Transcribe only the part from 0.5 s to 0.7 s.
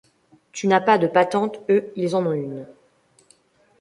Tu